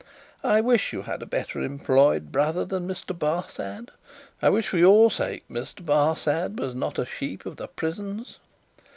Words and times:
I 0.43 0.61
wish 0.61 0.93
you 0.93 1.03
had 1.03 1.21
a 1.21 1.27
better 1.27 1.61
employed 1.61 2.31
brother 2.31 2.65
than 2.65 2.87
Mr. 2.87 3.15
Barsad. 3.15 3.91
I 4.41 4.49
wish 4.49 4.67
for 4.67 4.79
your 4.79 5.11
sake 5.11 5.43
Mr. 5.47 5.85
Barsad 5.85 6.57
was 6.59 6.73
not 6.73 6.97
a 6.97 7.05
Sheep 7.05 7.45
of 7.45 7.57
the 7.57 7.67
Prisons." 7.67 8.39